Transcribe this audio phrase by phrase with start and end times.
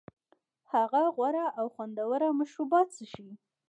[0.73, 3.27] هغه غوره او خوندور مشروبات څښي